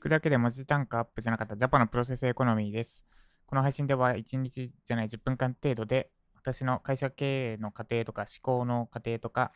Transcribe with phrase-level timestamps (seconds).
[0.00, 3.04] 聞くだけで文字単価アップじゃなかったジャパのプロセスエコノミーです。
[3.44, 9.52] この配信では1日じゃない10分間程度で私の会社経営の過程とか思考の過程とか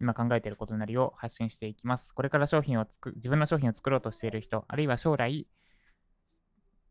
[0.00, 2.14] 今考えていることなりを発信していきます。
[2.14, 5.48] これから商品を作自分の商品を作ろうとしている人、あるいは将来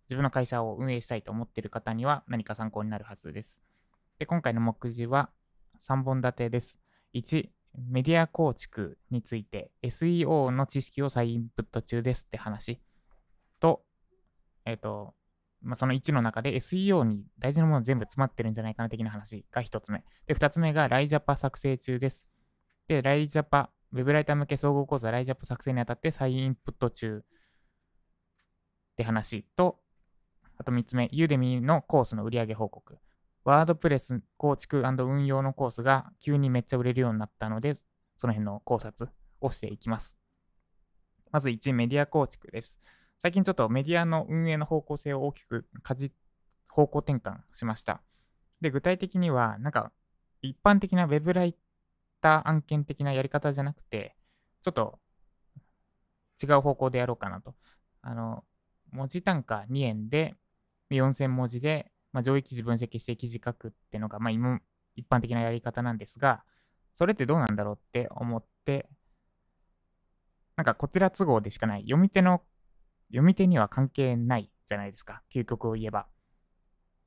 [0.09, 3.61] 自分の会社を運営したいと思っている方には何か参考になるはずです。
[4.17, 5.29] で今回の目次は
[5.79, 6.81] 3本立てです。
[7.13, 7.47] 1、
[7.77, 12.81] メディア構築について SEO の知識を再インプット中ですって話、
[14.69, 15.13] えっ、と、
[15.61, 20.03] まあ、その1の中で SEO に大事なもの全部詰まってるんじゃないかな的な話が1つ目。
[20.25, 22.27] で、2つ目がライジャパ作成中です。
[22.87, 27.21] で、ライジャパ、ウェブライター向け総合講座ライジャパ作成にあたって再インプット中っ
[28.95, 29.79] て話と、
[30.57, 32.97] あと3つ目、ユーデミーのコースの売上報告。
[33.43, 37.73] ワードプレス構築運用のコースが急にめっちゃ売れるようになったので、
[38.15, 39.09] その辺の考察
[39.41, 40.19] をしていきます。
[41.31, 42.81] まず1、メディア構築です。
[43.19, 46.11] 最近ちょっとメディアの運営の方向性を大きくかじ
[46.67, 48.01] 方向転換しました。
[48.61, 49.91] で、具体的には、なんか
[50.41, 51.55] 一般的なウェブライ
[52.21, 54.15] ター案件的なやり方じゃなくて、
[54.61, 54.99] ちょっと
[56.41, 57.55] 違う方向でやろうかなと。
[58.01, 58.43] あの、
[58.91, 60.35] 文字単価2円で
[60.89, 64.59] 4000文字でまあ、上位記事分析して記事書くっていうのが、まあ、今
[64.95, 66.43] 一般的なやり方なんですが、
[66.93, 68.89] それってどうなんだろうって思って、
[70.55, 71.81] なんかこちら都合でしかない。
[71.83, 72.41] 読み手の、
[73.09, 75.21] 読み手には関係ないじゃないですか。
[75.33, 76.07] 究極を言えば。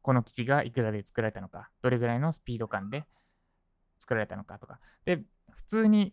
[0.02, 3.04] この記事がいくらで作られたのか、どれぐらいのスピード感で
[3.98, 4.80] 作られたのかとか。
[5.04, 6.12] で、普通に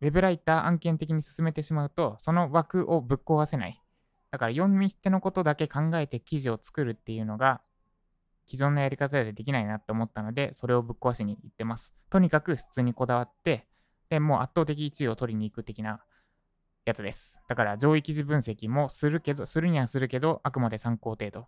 [0.00, 3.82] ウェブライター案件的に進めてしまうと、その枠をぶっ壊せない。
[4.30, 7.60] だから読み手のことだけ考えて記事を作るっていうのが
[8.46, 11.94] 既存のやり方でできないなと思ったので、それをぶっ壊しに行ってます。
[12.10, 13.68] とにかく質にこだわって、
[14.08, 16.02] で、もう圧倒的1位を取りに行く的な
[16.90, 17.40] やつです。
[17.48, 21.46] だから上位記事分析もするけど、するにはするけど、あくまで参考程度。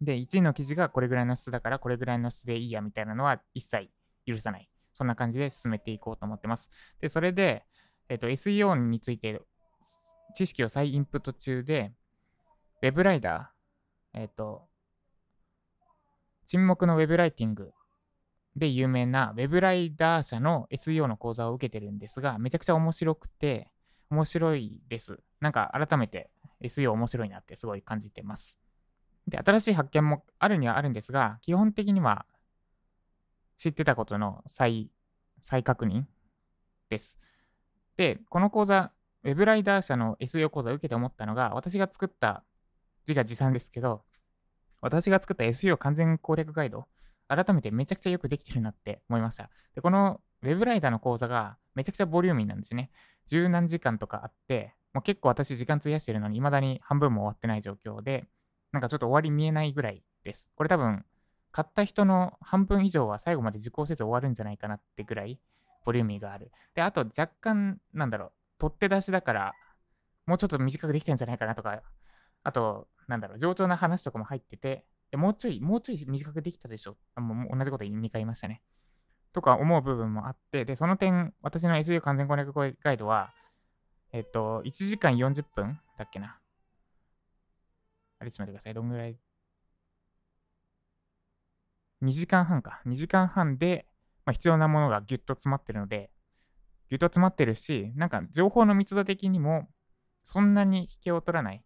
[0.00, 3.90] で、1位の記事がこれぐらいの質だから、これぐらいの質でいいやみたいなのは一切
[4.26, 4.68] 許さない。
[4.92, 6.70] そんな感じで進めていこうと思ってます。
[7.00, 7.64] で、それで、
[8.08, 9.40] えっと、SEO について
[10.34, 11.92] 知識を再インプット中で、
[12.82, 14.68] ウェブライダー、えっと、
[16.46, 17.72] 沈黙のウェブライティング
[18.56, 23.70] で有名なウェブライダー社の SEO の講座を受けてるんですが、めちゃくちゃ面白くて、
[24.10, 25.20] 面白いです。
[25.40, 26.30] なんか改めて
[26.62, 28.58] SEO 面白いなってすごい感じてます。
[29.26, 32.26] で、新しい発見もあるにはあるんですが、基本的には
[33.56, 34.90] 知ってたことの再、
[35.40, 36.04] 再確認
[36.88, 37.18] です。
[37.96, 38.92] で、この講座、
[39.24, 42.44] ウェブライダー社の SEO 講座を受けて思ったのが、私が作った、
[43.06, 44.04] 自画自賛ですけど、
[44.80, 46.86] 私が作った SEO 完全攻略ガイド、
[47.26, 49.50] 改めてめちゃくちゃよくできてるなって思いました。
[49.74, 52.90] で、このウェブライダーの講座がめちゃくちゃボリューミーなんですね。
[53.26, 58.24] 十何時間とかあって、もう結構私時間費やしてるのに、未だに半分も終わってない状況で、
[58.72, 60.50] なんかちょっと終わり見えないぐらいです。
[60.56, 61.04] これ多分、
[61.52, 65.38] 買った人の半分以上は最後まで受講せず終わるんじゃないかなってぐらい、
[65.84, 66.50] ボリューミーがある。
[66.74, 69.52] で、あと若干、なんだろう、取って出しだから、
[70.26, 71.80] もうちょっと短くできてんじゃないかなとか、
[72.42, 74.84] あと、なんだろう、上調な話とかも入ってて、
[75.16, 76.96] もうちょい、もうちょい短くできたでしょ。
[77.14, 78.62] あもう同じこと2回言いましたね。
[79.32, 83.32] とか思う部分もあって、で、その点、私の SU 完全攻略ガイドは、
[84.12, 86.38] えっと、1時間40分だっけな。
[88.20, 88.74] あれ、ちょっと待ってください。
[88.74, 89.16] どんぐらい
[92.02, 92.80] ?2 時間半か。
[92.86, 93.86] 2時間半で、
[94.24, 96.10] まあ、必要なものがギュッと詰まってるので、
[96.90, 99.68] ギュッと詰まってるし、なんか情報の密度的にも、
[100.24, 101.64] そんなに引けを取らない。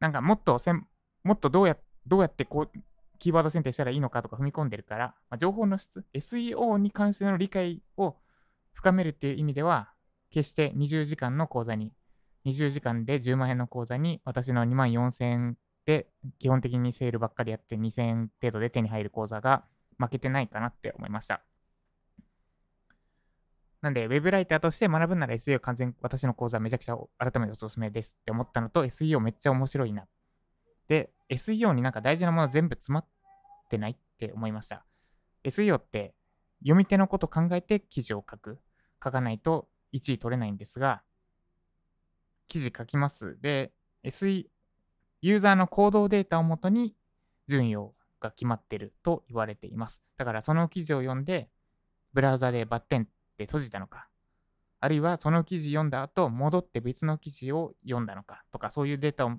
[0.00, 0.86] なんかもっとせん、
[1.22, 1.76] もっとどうや
[2.06, 2.78] どうやってこう、
[3.24, 8.16] キーワード選定したらいいのかとか踏み込んでるから、まあ、情報の質、SEO に関しての理解を
[8.74, 9.88] 深めるっていう意味では、
[10.28, 11.90] 決して20時間の講座に、
[12.44, 16.06] 20時間で10万円の講座に、私の2万4000円で
[16.38, 19.64] 基本的にセールばっかりやって2000円程度で手に入る講座が
[19.98, 21.40] 負けてないかなって思いました。
[23.80, 30.06] なんで、ウェブライターとして学ぶなら SEO 完全、私の講座めちゃくちゃ改めておすすめですって思ったのと、SEO めっちゃ面白いな。
[30.88, 33.06] で、SEO になんか大事なもの全部詰まっ
[33.74, 34.84] ってないって思いました。
[35.44, 36.14] SEO って
[36.60, 38.60] 読み手のこと考えて記事を書く。
[39.02, 41.02] 書かないと1位取れないんですが、
[42.48, 43.38] 記事書きます。
[43.42, 43.72] で、
[44.02, 44.46] SE、
[45.20, 46.94] ユーザーの行動データをもとに
[47.48, 50.02] 順位をが決まってると言われています。
[50.16, 51.50] だからその記事を読んで、
[52.14, 53.06] ブラウザでバッテンっ
[53.36, 54.08] て閉じたのか、
[54.80, 59.32] あるいはその記事読んだ後、戻って別の記事を読んだのかとか、そういうデータを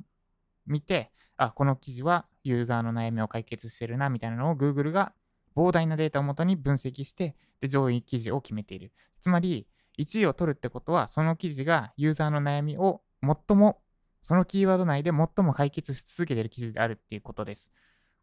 [0.68, 5.14] 見て、あ、この記事はユーザーの悩みを解決してるな、みたいなのを Google が
[5.56, 8.92] 膨大なデータをもとに分析して、で、上位記事を決めている。
[9.22, 9.68] つまり、
[9.98, 13.80] 1位を取るってことは、その記事がユーザーの悩みを最も
[14.26, 17.72] そのキーワード内で最も解決し続けている記事であるっていうことです。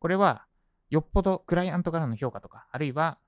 [0.00, 0.46] これは、
[0.90, 3.18] よっぽどクライアントからの評価とか、あるいは、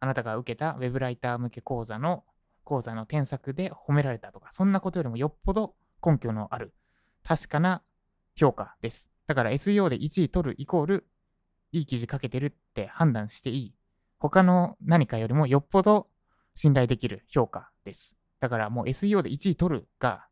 [0.00, 2.24] あなたが受けた Web ライター向け講座の
[2.62, 6.74] 講座の添削で褒められたとか、そんなことよりもよっぽど根拠のある、
[7.22, 7.82] 確かな
[8.36, 9.10] 評価です。
[9.26, 11.06] だから SEO で1位取るイコール、
[11.72, 13.74] いい記事書けてるって判断していい。
[14.18, 16.08] 他の何かよりもよっぽど
[16.54, 18.18] 信頼できる評価です。
[18.40, 20.26] だからもう SEO で1位取るが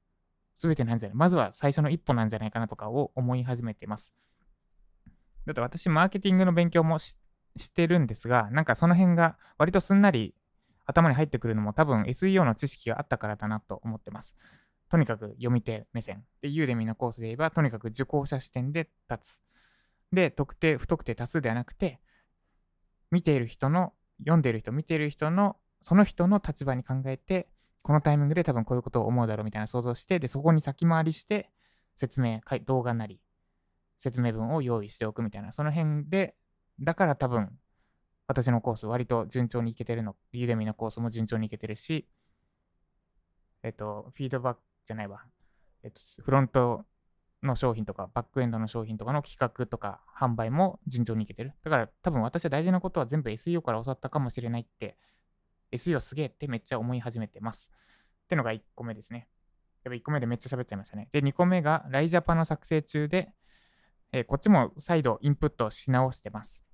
[0.55, 4.15] 全てなんじゃないまずは最初の一歩なんじゃないかなとかを思い始めてます。
[5.47, 7.17] だって私、マーケティングの勉強もし
[7.75, 10.35] てるんですが、なんかその辺が割とすんなり
[10.87, 14.37] 頭に入ってくるのも多分 SEO の知識があったからだなと思ってます。
[14.93, 16.23] とにかく読み手目線。
[16.43, 19.43] で、ユーデミのコースで言えば、とにかく受講者視点で立つ。
[20.13, 21.99] で、特定、不特定多数ではなくて、
[23.11, 27.49] 見ている人の、読んでいる人、見ている人の、その人の立場に考えて、
[27.81, 31.49] このタイミングで多分こういうことを思うだろうみたいな想像して、で、そこに先回りして、
[31.97, 33.19] 説明、動画なり、
[33.99, 36.35] 説明文を用意しておくみたいな、その辺で、
[36.79, 37.49] だから多分、
[38.27, 42.07] 私のコース割と順調にいけてるの、ユーデミのコースも順調にいけてるし、
[43.63, 45.23] えっと、フィードバックじゃないわ、
[45.83, 46.85] えっと、フロント
[47.43, 51.55] の商品とか、バックエンドの商品とかの企画とか、販売も順調にいけてる。
[51.65, 54.97] だから多分私は大事なことは全部 SEO から教わったかもしれないって、
[55.73, 57.71] SEO すげえってめっちゃ思い始めてます。
[58.25, 59.29] ってのが1個目ですね。
[59.85, 61.09] やっぱ1個目でめっちゃ喋っちゃいましたね。
[61.13, 63.33] で、2個目がライジャパの作成中で、
[64.13, 66.65] えー、こっちも再度インプットし直してます。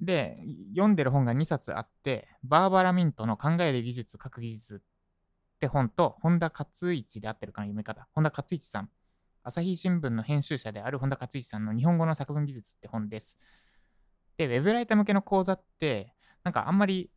[0.00, 0.38] で、
[0.70, 4.82] 読んでる本が2冊あって、バーバラ・ミントの考える技術、書く技術
[5.56, 8.08] って本と、本田勝一であってるかな、読み方。
[8.12, 8.90] 本田勝一さん。
[9.42, 13.38] 朝日新聞の編集者である本田勝一さんの日本語の作文技術って本です。
[14.36, 16.14] で、ウェブライター向けの講座って、
[16.44, 17.10] なんかあんまり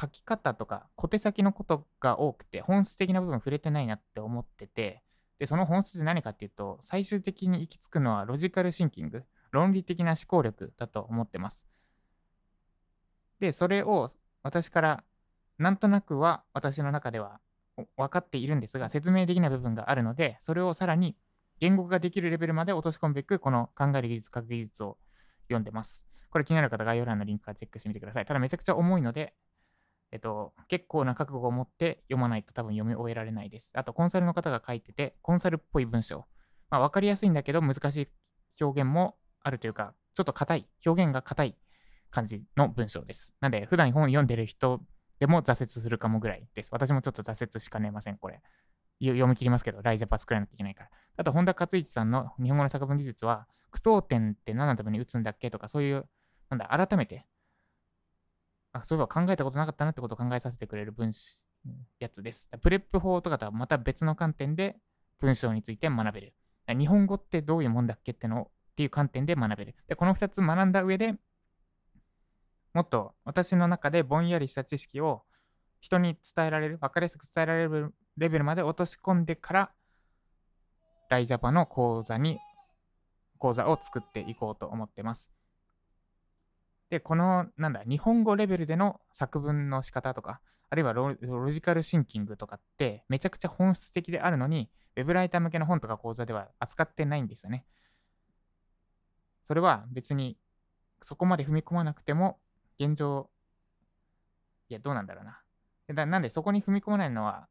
[0.00, 5.02] 書き方とか小手先のことが多くて、本質的な部分触れてないなって思ってて、
[5.38, 9.24] で、その本質って何かっていうと、最終的に行き着くのはロジカルシンキング。
[9.50, 11.66] 論理的な思考力だと思ってます。
[13.40, 14.08] で、それを
[14.42, 15.04] 私から
[15.58, 17.40] なんとなくは私の中では
[17.96, 21.16] 分かっているんですが、説明できない部分があるので、それをさらに
[21.60, 24.98] 言語化ができるレベルまで落とし込むべく、この考える技術、書く技術を
[25.48, 26.06] 読んでます。
[26.30, 28.24] これ気になる方、概要欄のリンクからチェックしてみてください。
[28.24, 29.34] ただめちゃくちゃ重いので、
[30.10, 33.72] えっと、結構な覚悟を持って読まないと多分読み終えられないです。
[33.74, 36.26] あと、コンサルの方が書いてて、コンサルっぽい文章。
[36.70, 38.08] まあ、分かりやすいんだけど、難しい
[38.60, 41.56] 表現もあるというか、ちょっと硬い、表現が硬い
[42.10, 43.34] 感じの文章です。
[43.40, 44.82] なんで、普段本を読んでる人
[45.18, 46.70] でも挫折するかもぐらいです。
[46.72, 48.40] 私もちょっと挫折しかねません、これ。
[49.00, 50.90] 読み切りますけど、ライジャパ作らいなきゃいけないから。
[51.16, 56.08] あと、本田勝一さんの日本語の作文技術は、句読点って何のために打つんだっけとか、そういう、
[56.50, 57.26] なんだ、改めて、
[58.72, 61.12] あ、そういえば考えたことなかったなってことを考えさせてくれる文
[61.98, 62.50] やつです。
[62.60, 64.76] プレップ法とかとはまた別の観点で
[65.20, 66.34] 文章について学べる。
[66.68, 69.74] 日本語ってどういうもんだっけってのっていう観点で学べる。
[69.88, 71.14] で、この2つ学んだ上で、
[72.74, 75.22] もっと私の中でぼんやりした知識を
[75.80, 79.70] 人に伝えられる、分かりやすく伝えられるレベルまで落とし込んでから、
[81.08, 82.38] ライジャパの講座に、
[83.38, 85.32] 講座を作っていこうと思ってます。
[86.90, 91.14] で、この、なんだ、日本語レベルでの作文の仕方とか、あるいはロ
[91.50, 97.64] ジカルシンキングとかって、めちゃくちゃ本質的であるのに、ウェブライター向けの本とか講座では扱ってないんですよね。
[99.44, 100.36] それは別に
[101.00, 102.38] そこまで踏み込まなくても
[102.78, 103.30] 現状、
[104.68, 105.40] いや、どうなんだろうな。
[105.94, 107.48] だなんでそこに踏み込まないのは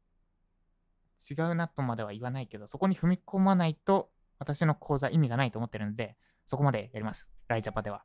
[1.28, 6.16] 違うなとまでは言わないけど、そこに踏み込まないと私の講座意味がないと思ってるので、
[6.46, 7.30] そこまでやります。
[7.48, 8.04] ライジャパでは。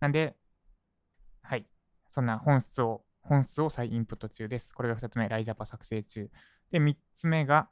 [0.00, 0.36] なんで、
[1.42, 1.66] はい。
[2.08, 4.74] そんな本質を、本質を再インプット中です。
[4.74, 6.30] これが2つ目、ライジャパ作成中。
[6.70, 7.68] で、3つ目が、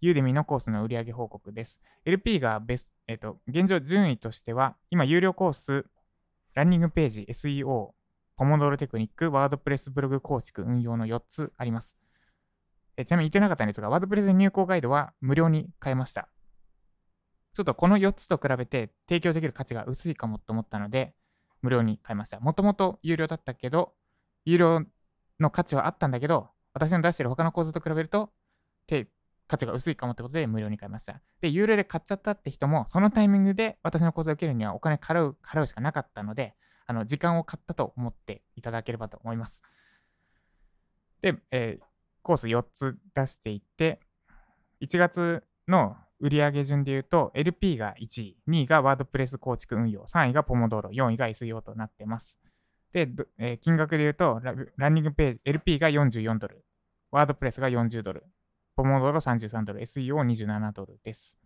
[0.00, 1.80] ユーデミのコースの売上報告です。
[2.04, 5.86] LP がベス、えっ、ー、と、現状順位としては、今、有料コース、
[6.56, 7.90] ランニングページ、SEO、
[8.34, 11.98] ポモドロテクニック、ワードプレスブログ構築、運用の4つあります。
[12.96, 16.30] えちなみに言ってなかったんですが、ワードプレス入稿ガイドは無料に変えました。
[17.52, 21.14] ちょっとこの4つと比べて提供できる価値が薄いかもと思ったので、
[21.60, 22.40] 無料に変えました。
[22.40, 23.92] もともと有料だったけど、
[24.46, 24.82] 有料
[25.38, 28.32] の価値はあったんだけど、私の出してる他の講座と比べると、
[29.48, 31.20] 価値が薄いかもってことで無料に買いました。
[31.40, 36.54] で、有料で買っちゃったって人も、そのタイミングで私の講座を受けるにはお金払う、払うしかなかったので、
[36.86, 39.62] あの、時間を買ったと思っていただければと思います。
[41.22, 41.84] で、えー、
[42.22, 44.00] コース4つ出していって、
[44.80, 52.38] 1月の売上順で言うと、LP が1位、2位がワードプレス構築運用、3位がポモドーロ、4位が SEO となってます。
[52.92, 56.64] で、えー、金額で言うとラ、ランニングページ、LP が44ドル、
[57.10, 58.24] ワードプレスが40ドル、
[58.76, 61.40] ポモドロ33ドル、SEO27 ドルです。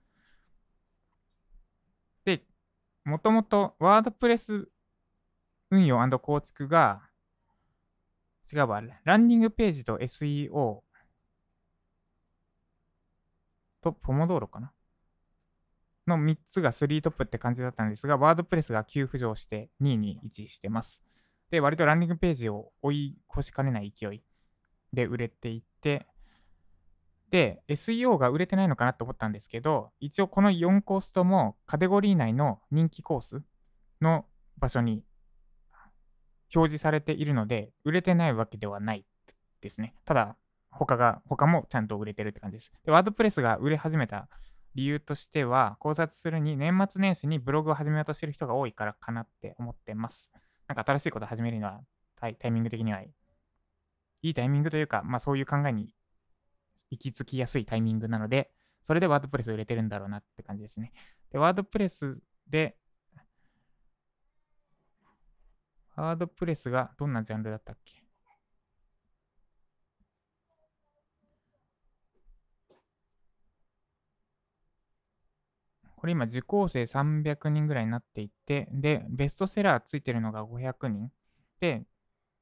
[2.24, 2.42] で、
[3.04, 4.68] もともとワードプレス
[5.70, 7.02] 運用構築が、
[8.52, 10.80] 違うわ、ランディングページと SEO
[13.80, 14.72] とポモドーロかな？
[16.08, 21.04] の3つが3トップって感じだったんですが、ワードプレスが急浮上して2位に位置してます。
[21.50, 24.24] で、割とランディングページを追い越しかねない勢い
[24.92, 26.06] で売れていって、
[27.30, 33.42] で、SEO が売れてないのかなって思ったんですけど、一応この4コースともカテゴリー内の人気コース
[34.00, 34.26] の
[34.58, 35.04] 場所に
[36.54, 39.06] 表示されているので、売れてないわけではない
[39.60, 39.94] ですね。
[40.04, 40.36] ただ、
[40.70, 42.72] 他が、他もちゃんと売れてるって感じです。
[42.84, 44.28] で、ワードプレスが売れ始めた
[44.74, 50.32] 理由としては、考察するに年末年始にブログを始めようとしてる人が多いからかなって思ってます。
[50.66, 51.80] なんか新しいことを始めるには
[52.16, 53.10] タイミング的にはい
[54.22, 55.92] いタイミングというか、まあそういう考えに
[56.90, 58.50] 行き着きやすいタイミングなので、
[58.82, 60.92] それでワードプレスを入れてるんだろうなって感じですね。
[61.30, 62.76] で、ワードプレスで、
[65.96, 68.02] ワードプレスがどんなジャンルだったっけ？
[75.96, 81.10] これ今受講生300人ぐらいになっていて、で、ベストセラーついてるのが500人。
[81.60, 81.84] で、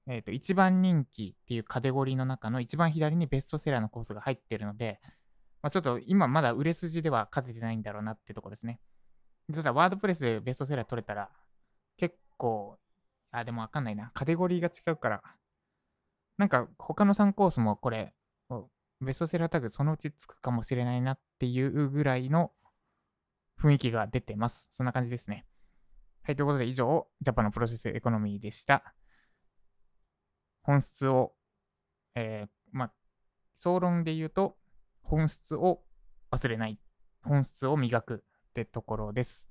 [0.08, 5.00] えっ、ー、と、一番人気っていうカテゴリーの中の一番左にベストセラーのコースが入ってるので、
[5.62, 8.80] まあ、ちょっと今まだ売れ筋では勝ててないんだろうなってとこですね。
[9.52, 11.30] ただ、ワードプレスでベストセラー取れたら、
[11.96, 12.78] 結構、
[13.30, 14.10] あ、でもわかんないな。
[14.14, 15.22] カテゴリーが違うから、
[16.38, 18.14] なんか他の3コースもこれ、
[19.00, 22.52] ベストセラータグそのうちつくかもしれないなっていうぐらいの
[23.60, 24.68] 雰囲気が出てます。
[24.70, 25.44] そんな感じですね。
[26.22, 28.94] はい、ということで以上、ジャパンのプロセスエコノミーでした。
[30.68, 31.32] 本質を、
[32.14, 32.92] えー、まあ、
[33.54, 34.58] 総論で言うと、
[35.00, 35.80] 本質を
[36.30, 36.78] 忘れない。
[37.22, 39.48] 本質を磨くってところです。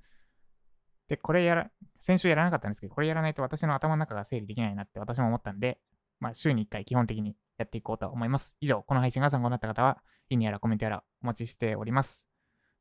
[1.08, 5.80] で、これやら、先週やらなかったんですけど、これやらないと私の頭の中が整理できないなって私も思ったんで、
[6.20, 8.56] まあ、週に1回基本的にやっていこうと思います。
[8.62, 9.98] 以上、この配信が参考になった方は、
[10.30, 12.28] いいねやらコメントやらお待ちしております。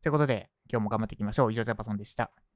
[0.03, 1.53] ということで、今日も頑張っていきましょう。
[1.53, 2.31] 以上、ジャパソンでした。